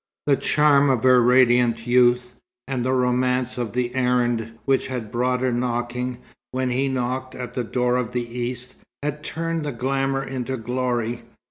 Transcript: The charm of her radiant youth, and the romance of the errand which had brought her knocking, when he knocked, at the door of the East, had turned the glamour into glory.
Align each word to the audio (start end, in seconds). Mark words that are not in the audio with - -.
The 0.25 0.35
charm 0.35 0.89
of 0.89 1.03
her 1.03 1.21
radiant 1.21 1.85
youth, 1.85 2.33
and 2.67 2.83
the 2.83 2.91
romance 2.91 3.59
of 3.59 3.73
the 3.73 3.93
errand 3.93 4.57
which 4.65 4.87
had 4.87 5.11
brought 5.11 5.41
her 5.41 5.51
knocking, 5.51 6.17
when 6.49 6.71
he 6.71 6.87
knocked, 6.87 7.35
at 7.35 7.53
the 7.53 7.63
door 7.63 7.97
of 7.97 8.11
the 8.11 8.25
East, 8.27 8.73
had 9.03 9.23
turned 9.23 9.63
the 9.63 9.71
glamour 9.71 10.23
into 10.23 10.57
glory. 10.57 11.21